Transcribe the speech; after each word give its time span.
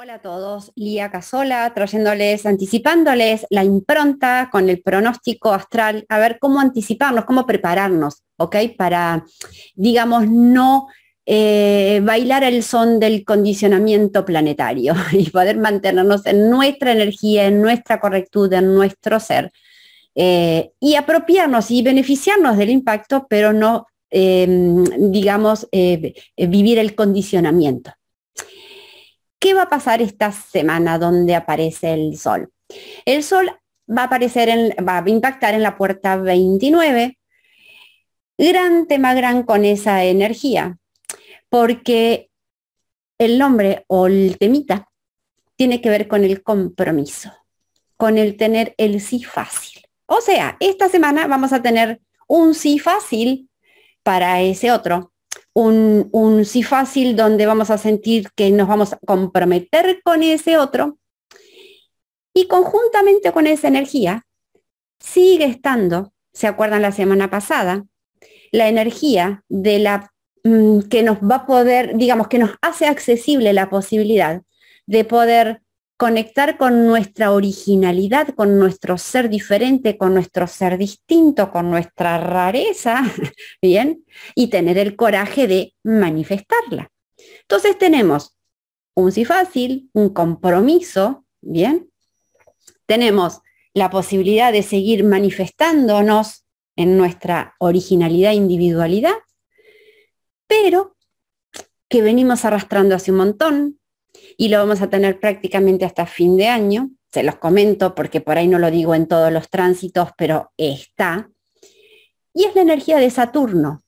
Hola 0.00 0.14
a 0.14 0.22
todos, 0.22 0.70
Lía 0.76 1.10
Casola, 1.10 1.72
trayéndoles, 1.74 2.46
anticipándoles 2.46 3.44
la 3.50 3.64
impronta 3.64 4.48
con 4.52 4.70
el 4.70 4.80
pronóstico 4.80 5.52
astral, 5.52 6.06
a 6.08 6.20
ver 6.20 6.38
cómo 6.38 6.60
anticiparnos, 6.60 7.24
cómo 7.24 7.44
prepararnos, 7.46 8.22
¿ok? 8.36 8.54
Para, 8.76 9.24
digamos, 9.74 10.28
no 10.28 10.86
eh, 11.26 12.00
bailar 12.04 12.44
el 12.44 12.62
son 12.62 13.00
del 13.00 13.24
condicionamiento 13.24 14.24
planetario 14.24 14.94
y 15.12 15.30
poder 15.30 15.56
mantenernos 15.56 16.24
en 16.26 16.48
nuestra 16.48 16.92
energía, 16.92 17.46
en 17.46 17.60
nuestra 17.60 17.98
correctud, 17.98 18.52
en 18.52 18.72
nuestro 18.72 19.18
ser. 19.18 19.50
Eh, 20.14 20.70
y 20.78 20.94
apropiarnos 20.94 21.72
y 21.72 21.82
beneficiarnos 21.82 22.56
del 22.56 22.70
impacto, 22.70 23.26
pero 23.28 23.52
no, 23.52 23.88
em, 24.10 24.84
digamos, 25.10 25.66
eh, 25.72 26.14
vivir 26.36 26.78
el 26.78 26.94
condicionamiento. 26.94 27.90
¿Qué 29.38 29.54
va 29.54 29.62
a 29.62 29.68
pasar 29.68 30.02
esta 30.02 30.32
semana 30.32 30.98
donde 30.98 31.34
aparece 31.34 31.94
el 31.94 32.18
sol? 32.18 32.52
El 33.04 33.22
sol 33.22 33.50
va 33.88 34.02
a 34.02 34.04
aparecer, 34.06 34.48
en, 34.48 34.74
va 34.86 34.98
a 34.98 35.08
impactar 35.08 35.54
en 35.54 35.62
la 35.62 35.76
puerta 35.76 36.16
29. 36.16 37.18
Gran 38.36 38.86
tema 38.86 39.14
gran 39.14 39.42
con 39.44 39.64
esa 39.64 40.04
energía, 40.04 40.78
porque 41.48 42.30
el 43.18 43.38
nombre 43.38 43.84
o 43.88 44.06
el 44.06 44.36
temita 44.38 44.88
tiene 45.56 45.80
que 45.80 45.90
ver 45.90 46.06
con 46.06 46.24
el 46.24 46.42
compromiso, 46.42 47.32
con 47.96 48.18
el 48.18 48.36
tener 48.36 48.74
el 48.76 49.00
sí 49.00 49.24
fácil. 49.24 49.82
O 50.06 50.20
sea, 50.20 50.56
esta 50.60 50.88
semana 50.88 51.26
vamos 51.26 51.52
a 51.52 51.62
tener 51.62 52.00
un 52.28 52.54
sí 52.54 52.78
fácil 52.78 53.50
para 54.02 54.40
ese 54.40 54.70
otro, 54.70 55.12
un, 55.54 56.44
sí 56.44 56.62
fácil 56.62 57.16
donde 57.16 57.46
vamos 57.46 57.70
a 57.70 57.78
sentir 57.78 58.28
que 58.34 58.50
nos 58.50 58.68
vamos 58.68 58.92
a 58.92 58.98
comprometer 58.98 60.00
con 60.04 60.22
ese 60.22 60.56
otro 60.56 60.98
y 62.34 62.46
conjuntamente 62.46 63.32
con 63.32 63.46
esa 63.46 63.68
energía 63.68 64.26
sigue 65.00 65.44
estando, 65.46 66.12
¿se 66.32 66.46
acuerdan 66.46 66.82
la 66.82 66.92
semana 66.92 67.30
pasada? 67.30 67.84
La 68.52 68.68
energía 68.68 69.44
de 69.48 69.78
la 69.78 70.12
mm, 70.44 70.82
que 70.82 71.02
nos 71.02 71.18
va 71.18 71.36
a 71.36 71.46
poder, 71.46 71.96
digamos, 71.96 72.28
que 72.28 72.38
nos 72.38 72.52
hace 72.62 72.86
accesible 72.86 73.52
la 73.52 73.70
posibilidad 73.70 74.42
de 74.86 75.04
poder 75.04 75.62
conectar 75.98 76.56
con 76.56 76.86
nuestra 76.86 77.32
originalidad, 77.32 78.28
con 78.28 78.56
nuestro 78.56 78.96
ser 78.98 79.28
diferente, 79.28 79.98
con 79.98 80.14
nuestro 80.14 80.46
ser 80.46 80.78
distinto, 80.78 81.50
con 81.50 81.70
nuestra 81.70 82.18
rareza, 82.18 83.02
¿bien? 83.62 84.04
Y 84.36 84.46
tener 84.46 84.78
el 84.78 84.94
coraje 84.94 85.48
de 85.48 85.74
manifestarla. 85.82 86.90
Entonces 87.42 87.76
tenemos 87.76 88.38
un 88.94 89.10
sí 89.10 89.24
fácil, 89.24 89.90
un 89.92 90.10
compromiso, 90.10 91.26
¿bien? 91.40 91.90
Tenemos 92.86 93.40
la 93.74 93.90
posibilidad 93.90 94.52
de 94.52 94.62
seguir 94.62 95.02
manifestándonos 95.02 96.46
en 96.76 96.96
nuestra 96.96 97.56
originalidad 97.58 98.30
e 98.30 98.36
individualidad, 98.36 99.16
pero 100.46 100.96
que 101.88 102.02
venimos 102.02 102.44
arrastrando 102.44 102.94
hace 102.94 103.10
un 103.10 103.18
montón, 103.18 103.77
y 104.36 104.48
lo 104.48 104.58
vamos 104.58 104.80
a 104.82 104.90
tener 104.90 105.20
prácticamente 105.20 105.84
hasta 105.84 106.06
fin 106.06 106.36
de 106.36 106.48
año. 106.48 106.90
Se 107.12 107.22
los 107.22 107.36
comento 107.36 107.94
porque 107.94 108.20
por 108.20 108.38
ahí 108.38 108.48
no 108.48 108.58
lo 108.58 108.70
digo 108.70 108.94
en 108.94 109.06
todos 109.06 109.32
los 109.32 109.48
tránsitos, 109.48 110.10
pero 110.16 110.52
está. 110.56 111.30
Y 112.34 112.44
es 112.44 112.54
la 112.54 112.62
energía 112.62 112.98
de 112.98 113.10
Saturno, 113.10 113.82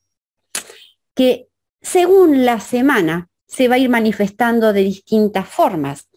que 1.13 1.47
según 1.81 2.45
la 2.45 2.59
semana 2.59 3.29
se 3.47 3.67
va 3.67 3.75
a 3.75 3.79
ir 3.79 3.89
manifestando 3.89 4.73
de 4.73 4.81
distintas 4.81 5.47
formas. 5.47 6.09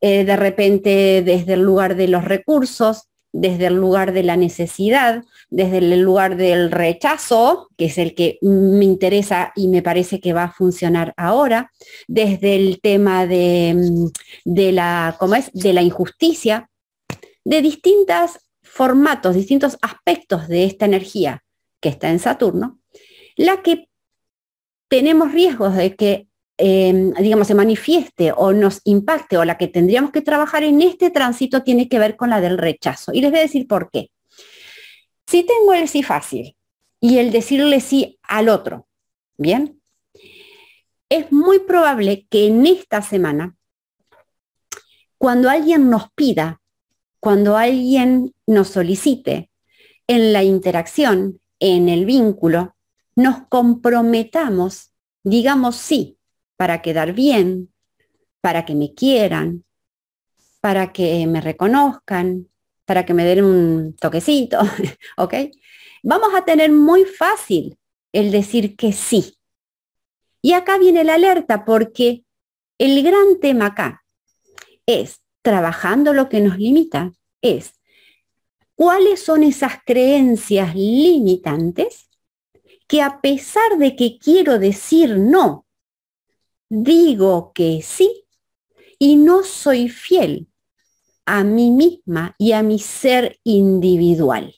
Eh, 0.00 0.24
de 0.24 0.36
repente 0.36 1.22
desde 1.24 1.54
el 1.54 1.62
lugar 1.62 1.96
de 1.96 2.08
los 2.08 2.24
recursos, 2.24 3.08
desde 3.38 3.66
el 3.66 3.74
lugar 3.74 4.12
de 4.12 4.22
la 4.22 4.36
necesidad, 4.36 5.22
desde 5.50 5.78
el 5.78 6.00
lugar 6.00 6.36
del 6.36 6.70
rechazo, 6.70 7.68
que 7.76 7.86
es 7.86 7.98
el 7.98 8.14
que 8.14 8.38
me 8.40 8.84
interesa 8.84 9.52
y 9.54 9.68
me 9.68 9.82
parece 9.82 10.20
que 10.20 10.32
va 10.32 10.44
a 10.44 10.52
funcionar 10.52 11.12
ahora, 11.18 11.70
desde 12.08 12.56
el 12.56 12.80
tema 12.80 13.26
de, 13.26 13.74
mm, 13.76 14.06
de 14.44 14.72
la, 14.72 15.16
¿cómo 15.18 15.34
es? 15.34 15.52
de 15.52 15.74
la 15.74 15.82
injusticia, 15.82 16.70
de 17.44 17.60
distintos 17.60 18.38
formatos, 18.62 19.34
distintos 19.34 19.76
aspectos 19.82 20.48
de 20.48 20.64
esta 20.64 20.86
energía 20.86 21.44
que 21.80 21.90
está 21.90 22.08
en 22.08 22.18
Saturno, 22.18 22.80
la 23.36 23.62
que 23.62 23.88
tenemos 24.88 25.32
riesgos 25.32 25.76
de 25.76 25.94
que 25.94 26.28
Em, 26.58 27.12
digamos, 27.12 27.48
se 27.48 27.54
manifieste 27.54 28.32
o 28.34 28.52
nos 28.52 28.80
impacte 28.84 29.36
o 29.36 29.44
la 29.44 29.58
que 29.58 29.68
tendríamos 29.68 30.10
que 30.10 30.22
trabajar 30.22 30.62
en 30.64 30.80
este 30.80 31.10
tránsito 31.10 31.62
tiene 31.62 31.88
que 31.88 31.98
ver 31.98 32.16
con 32.16 32.30
la 32.30 32.40
del 32.40 32.56
rechazo. 32.56 33.12
Y 33.12 33.20
les 33.20 33.30
voy 33.30 33.40
a 33.40 33.42
decir 33.42 33.66
por 33.66 33.90
qué. 33.90 34.10
Si 35.26 35.42
tengo 35.42 35.74
el 35.74 35.88
sí 35.88 36.02
fácil 36.02 36.56
y 37.00 37.18
el 37.18 37.30
decirle 37.30 37.80
sí 37.80 38.18
al 38.22 38.48
otro, 38.48 38.86
¿bien? 39.36 39.82
Es 41.10 41.30
muy 41.30 41.58
probable 41.58 42.26
que 42.30 42.46
en 42.46 42.66
esta 42.66 43.02
semana, 43.02 43.56
cuando 45.18 45.50
alguien 45.50 45.90
nos 45.90 46.10
pida, 46.12 46.62
cuando 47.20 47.56
alguien 47.56 48.34
nos 48.46 48.68
solicite 48.68 49.50
en 50.06 50.32
la 50.32 50.42
interacción, 50.42 51.40
en 51.58 51.88
el 51.88 52.06
vínculo, 52.06 52.76
nos 53.14 53.46
comprometamos, 53.48 54.92
digamos 55.22 55.76
sí, 55.76 56.15
para 56.56 56.82
quedar 56.82 57.12
bien, 57.12 57.72
para 58.40 58.64
que 58.64 58.74
me 58.74 58.94
quieran, 58.94 59.64
para 60.60 60.92
que 60.92 61.26
me 61.26 61.40
reconozcan, 61.40 62.48
para 62.84 63.04
que 63.04 63.14
me 63.14 63.24
den 63.24 63.44
un 63.44 63.96
toquecito, 63.96 64.58
¿ok? 65.16 65.34
Vamos 66.02 66.34
a 66.34 66.44
tener 66.44 66.70
muy 66.70 67.04
fácil 67.04 67.76
el 68.12 68.30
decir 68.30 68.76
que 68.76 68.92
sí. 68.92 69.36
Y 70.40 70.52
acá 70.52 70.78
viene 70.78 71.04
la 71.04 71.14
alerta 71.14 71.64
porque 71.64 72.24
el 72.78 73.02
gran 73.02 73.40
tema 73.40 73.66
acá 73.66 74.04
es, 74.86 75.20
trabajando 75.42 76.12
lo 76.12 76.28
que 76.28 76.40
nos 76.40 76.58
limita, 76.58 77.12
es 77.42 77.80
cuáles 78.74 79.22
son 79.22 79.42
esas 79.42 79.80
creencias 79.84 80.74
limitantes 80.74 82.08
que 82.86 83.02
a 83.02 83.20
pesar 83.20 83.78
de 83.78 83.96
que 83.96 84.18
quiero 84.18 84.58
decir 84.58 85.18
no 85.18 85.65
digo 86.68 87.52
que 87.54 87.82
sí 87.82 88.26
y 88.98 89.16
no 89.16 89.42
soy 89.42 89.88
fiel 89.88 90.48
a 91.24 91.42
mí 91.44 91.70
misma 91.70 92.34
y 92.38 92.52
a 92.52 92.62
mi 92.62 92.78
ser 92.78 93.38
individual. 93.42 94.54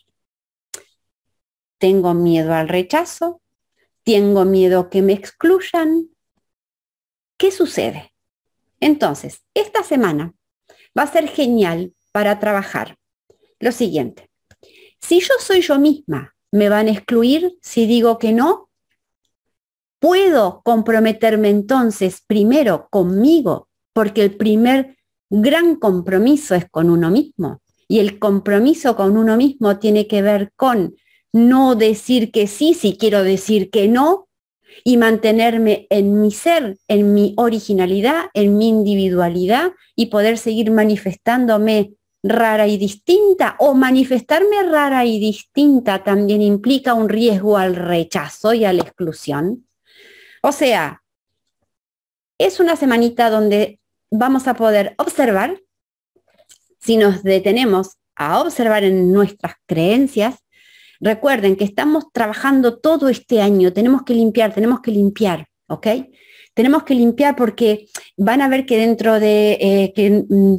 Tengo 1.79 2.15
miedo 2.15 2.55
al 2.55 2.69
rechazo, 2.69 3.41
tengo 4.05 4.45
miedo 4.45 4.91
que 4.91 5.03
me 5.03 5.13
excluyan. 5.13 6.11
¿Qué 7.37 7.51
sucede? 7.51 8.13
Entonces, 8.81 9.43
esta 9.55 9.83
semana 9.83 10.35
va 10.97 11.05
a 11.05 11.13
ser 11.13 11.29
genial 11.29 11.95
para 12.13 12.39
trabajar 12.39 12.99
lo 13.61 13.73
siguiente. 13.73 14.31
Si 15.01 15.21
yo 15.21 15.35
soy 15.41 15.63
yo 15.63 15.79
misma, 15.79 16.35
¿me 16.51 16.69
van 16.69 16.89
a 16.89 16.93
excluir 16.93 17.57
si 17.63 17.87
digo 17.87 18.19
que 18.19 18.33
no? 18.33 18.68
Puedo 20.01 20.63
comprometerme 20.65 21.51
entonces 21.51 22.23
primero 22.27 22.89
conmigo, 22.91 23.69
porque 23.93 24.23
el 24.23 24.37
primer 24.37 24.97
gran 25.31 25.77
compromiso 25.77 26.55
es 26.55 26.69
con 26.71 26.91
uno 26.91 27.11
mismo. 27.11 27.61
Y 27.89 28.01
el 28.01 28.19
compromiso 28.19 28.97
con 28.97 29.17
uno 29.17 29.37
mismo 29.37 29.79
tiene 29.79 30.07
que 30.07 30.23
ver 30.23 30.53
con 30.57 30.95
no 31.33 31.75
decir 31.75 32.31
que 32.31 32.47
sí 32.47 32.75
si 32.75 32.97
quiero 32.97 33.23
decir 33.23 33.71
que 33.71 33.89
no 33.89 34.29
y 34.85 34.97
mantenerme 34.97 35.87
en 35.91 36.21
mi 36.21 36.31
ser, 36.31 36.79
en 36.89 37.15
mi 37.15 37.35
originalidad, 37.37 38.27
en 38.35 38.57
mi 38.59 38.69
individualidad 38.69 39.73
y 39.97 40.07
poder 40.07 40.39
seguir 40.39 40.71
manifestándome 40.71 41.95
rara 42.23 42.67
y 42.67 42.79
distinta 42.79 43.57
o 43.59 43.75
manifestarme 43.75 44.63
rara 44.65 45.05
y 45.05 45.19
distinta 45.19 46.03
también 46.03 46.43
implica 46.43 46.95
un 46.95 47.09
riesgo 47.09 47.57
al 47.57 47.77
rechazo 47.77 48.53
y 48.55 48.65
a 48.65 48.73
la 48.73 48.83
exclusión. 48.83 49.68
O 50.43 50.53
sea, 50.53 51.03
es 52.39 52.61
una 52.61 52.77
semanita 52.77 53.31
donde 53.31 53.81
vamos 54.11 54.47
a 54.47 54.55
poder 54.55 54.95
observar, 54.99 55.61
si 56.81 56.97
nos 56.97 57.23
detenemos 57.23 57.97
a 58.17 58.41
observar 58.41 58.85
en 58.85 59.13
nuestras 59.13 59.55
creencias, 59.67 60.37
recuerden 61.01 61.57
que 61.57 61.65
estamos 61.65 62.07
trabajando 62.13 62.79
todo 62.79 63.09
este 63.09 63.41
año, 63.41 63.73
tenemos 63.73 64.03
que 64.03 64.15
limpiar, 64.15 64.55
tenemos 64.55 64.81
que 64.81 64.91
limpiar, 64.91 65.47
¿ok? 65.69 65.87
Tenemos 66.55 66.83
que 66.85 66.95
limpiar 66.95 67.37
porque 67.37 67.89
van 68.17 68.43
a 68.43 68.49
ver 68.49 68.67
que 68.67 68.79
dentro 68.79 69.21
de, 69.21 69.59
eh, 69.61 69.93
que, 69.95 70.25
mm, 70.29 70.57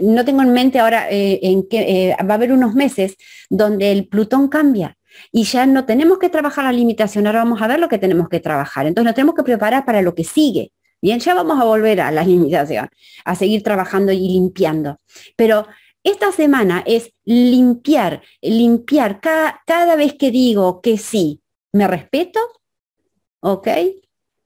no 0.00 0.24
tengo 0.24 0.42
en 0.42 0.52
mente 0.52 0.78
ahora 0.78 1.10
eh, 1.10 1.40
en 1.42 1.68
que 1.68 2.10
eh, 2.10 2.16
va 2.24 2.34
a 2.34 2.36
haber 2.36 2.52
unos 2.52 2.74
meses 2.74 3.16
donde 3.50 3.92
el 3.92 4.08
Plutón 4.08 4.48
cambia 4.48 4.96
y 5.32 5.44
ya 5.44 5.66
no 5.66 5.84
tenemos 5.84 6.18
que 6.18 6.28
trabajar 6.28 6.64
la 6.64 6.72
limitación, 6.72 7.26
ahora 7.26 7.44
vamos 7.44 7.62
a 7.62 7.66
ver 7.66 7.80
lo 7.80 7.88
que 7.88 7.98
tenemos 7.98 8.28
que 8.28 8.40
trabajar. 8.40 8.86
Entonces 8.86 9.06
nos 9.06 9.14
tenemos 9.14 9.34
que 9.34 9.42
preparar 9.42 9.84
para 9.84 10.02
lo 10.02 10.14
que 10.14 10.24
sigue, 10.24 10.72
Bien, 11.02 11.18
ya 11.18 11.34
vamos 11.34 11.58
a 11.58 11.64
volver 11.64 12.00
a 12.00 12.10
la 12.10 12.24
limitación, 12.24 12.88
a 13.24 13.34
seguir 13.34 13.62
trabajando 13.62 14.12
y 14.12 14.18
limpiando. 14.18 14.98
Pero 15.36 15.66
esta 16.02 16.32
semana 16.32 16.82
es 16.86 17.12
limpiar, 17.24 18.22
limpiar 18.42 19.20
cada, 19.20 19.62
cada 19.66 19.96
vez 19.96 20.14
que 20.14 20.30
digo 20.30 20.80
que 20.80 20.98
sí, 20.98 21.42
me 21.72 21.86
respeto, 21.86 22.40
¿ok? 23.40 23.68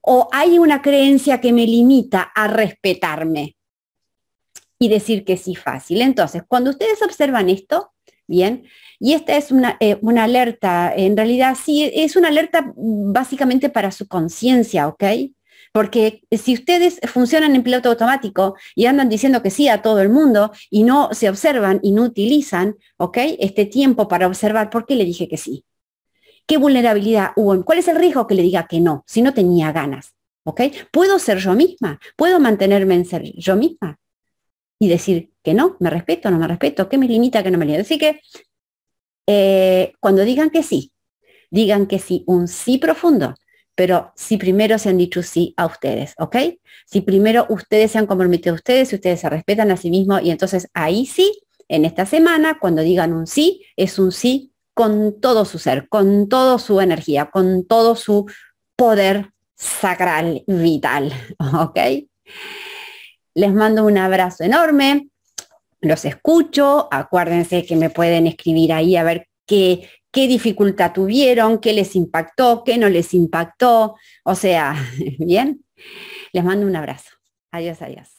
O 0.01 0.29
hay 0.33 0.59
una 0.59 0.83
creencia 0.83 1.41
que 1.41 1.53
me 1.53 1.67
limita 1.67 2.23
a 2.35 2.49
respetarme 2.49 3.57
y 4.79 4.89
decir 4.89 5.25
que 5.25 5.37
sí 5.37 5.55
fácil. 5.55 6.03
Entonces, 6.03 6.43
cuando 6.47 6.71
ustedes 6.71 7.01
observan 7.03 7.49
esto, 7.49 7.94
bien, 8.27 8.65
y 8.99 9.13
esta 9.15 9.37
es 9.37 9.51
una, 9.51 9.77
eh, 9.81 9.99
una 10.01 10.25
alerta, 10.25 10.93
en 10.95 11.17
realidad 11.17 11.57
sí, 11.63 11.91
es 11.95 12.17
una 12.17 12.29
alerta 12.29 12.73
básicamente 12.77 13.69
para 13.69 13.91
su 13.91 14.09
conciencia, 14.09 14.89
¿ok? 14.89 15.05
Porque 15.73 16.23
si 16.31 16.55
ustedes 16.55 17.01
funcionan 17.13 17.57
en 17.57 17.65
piloto 17.65 17.89
automático 17.89 18.55
y 18.77 18.87
andan 18.87 19.09
diciendo 19.09 19.43
que 19.43 19.51
sí 19.51 19.69
a 19.69 19.83
todo 19.83 20.01
el 20.01 20.09
mundo 20.09 20.53
y 20.71 20.85
no 20.85 21.09
se 21.13 21.29
observan 21.29 21.81
y 21.83 21.91
no 21.91 22.03
utilizan, 22.03 22.77
¿ok? 22.97 23.19
Este 23.41 23.67
tiempo 23.67 24.07
para 24.07 24.29
observar 24.29 24.71
por 24.71 24.87
qué 24.87 24.95
le 24.95 25.05
dije 25.05 25.27
que 25.27 25.37
sí. 25.37 25.65
¿Qué 26.47 26.59
vulnerabilidad 26.59 27.33
hubo? 27.37 27.65
¿Cuál 27.65 27.79
es 27.79 27.89
el 27.89 27.97
riesgo 27.97 28.27
que 28.27 28.35
le 28.35 28.43
diga 28.43 28.67
que 28.69 28.81
no 28.81 29.03
si 29.07 29.21
no 29.23 29.35
tenía 29.35 29.73
ganas? 29.73 30.15
¿Ok? 30.45 30.61
¿Puedo 30.93 31.19
ser 31.19 31.39
yo 31.39 31.55
misma? 31.55 31.99
¿Puedo 32.17 32.39
mantenerme 32.39 32.95
en 32.95 33.05
ser 33.07 33.25
yo 33.37 33.57
misma? 33.57 33.99
Y 34.79 34.89
decir 34.89 35.31
que 35.43 35.55
no, 35.55 35.77
me 35.81 35.91
respeto, 35.91 36.31
no 36.31 36.39
me 36.39 36.49
respeto, 36.49 36.89
¿qué 36.89 36.99
me 36.99 37.07
limita, 37.07 37.43
qué 37.43 37.51
no 37.51 37.59
me 37.59 37.65
limita? 37.65 37.83
Así 37.83 37.99
que 37.99 38.21
eh, 39.27 39.93
cuando 40.01 40.25
digan 40.25 40.51
que 40.51 40.63
sí, 40.63 40.93
digan 41.51 41.87
que 41.87 41.99
sí, 41.99 42.25
un 42.27 42.49
sí 42.49 42.79
profundo, 42.79 43.35
pero 43.75 44.13
si 44.17 44.37
primero 44.37 44.79
se 44.79 44.89
han 44.89 44.99
dicho 44.99 45.23
sí 45.23 45.55
a 45.57 45.67
ustedes, 45.67 46.15
¿ok? 46.19 46.37
Si 46.87 47.01
primero 47.01 47.47
ustedes 47.49 47.93
se 47.93 47.99
han 47.99 48.07
comprometido 48.07 48.55
a 48.55 48.57
ustedes, 48.57 48.89
si 48.89 48.97
ustedes 48.97 49.21
se 49.21 49.31
respetan 49.31 49.71
a 49.71 49.77
sí 49.77 49.91
mismos 49.91 50.23
y 50.23 50.31
entonces 50.31 50.69
ahí 50.75 51.07
sí, 51.07 51.41
en 51.69 51.85
esta 51.85 52.07
semana, 52.07 52.59
cuando 52.61 52.83
digan 52.83 53.13
un 53.13 53.27
sí, 53.27 53.65
es 53.77 53.99
un 53.99 54.13
sí 54.13 54.53
con 54.75 55.21
todo 55.21 55.45
su 55.45 55.59
ser, 55.59 55.89
con 55.89 56.29
toda 56.29 56.59
su 56.59 56.81
energía, 56.81 57.31
con 57.31 57.67
todo 57.67 57.97
su 57.97 58.27
poder 58.77 59.31
sacral 59.57 60.45
vital, 60.47 61.13
¿ok? 61.39 61.79
Les 63.35 63.53
mando 63.53 63.85
un 63.85 63.99
abrazo 63.99 64.45
enorme, 64.45 65.09
los 65.81 66.05
escucho, 66.05 66.89
acuérdense 66.91 67.67
que 67.67 67.77
me 67.77 67.91
pueden 67.91 68.27
escribir 68.27 68.73
ahí 68.73 68.97
a 68.97 69.03
ver 69.03 69.29
qué, 69.47 69.89
qué 70.11 70.27
dificultad 70.27 70.93
tuvieron, 70.93 71.59
qué 71.59 71.73
les 71.73 71.95
impactó, 71.97 72.63
qué 72.65 72.79
no 72.79 72.89
les 72.89 73.13
impactó. 73.15 73.97
O 74.25 74.35
sea, 74.35 74.75
bien, 75.19 75.65
les 76.33 76.45
mando 76.45 76.67
un 76.67 76.77
abrazo. 76.77 77.11
Adiós, 77.51 77.83
adiós. 77.83 78.14